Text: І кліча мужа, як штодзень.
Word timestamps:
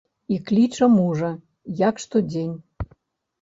І 0.35 0.37
кліча 0.51 0.87
мужа, 0.93 1.29
як 1.83 2.01
штодзень. 2.05 2.57